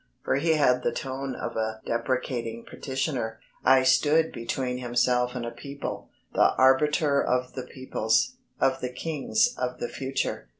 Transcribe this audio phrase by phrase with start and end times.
[0.23, 3.39] For he had the tone of a deprecating petitioner.
[3.63, 9.53] I stood between himself and a people, the arbiter of the peoples, of the kings
[9.59, 10.49] of the future.